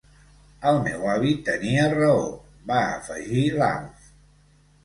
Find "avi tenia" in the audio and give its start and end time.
1.15-1.85